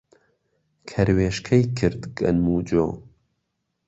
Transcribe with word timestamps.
کەروێشکەی 0.89 1.65
کرد 1.77 2.01
گەنم 2.17 2.45
و 2.55 2.57
جۆ 2.69 2.85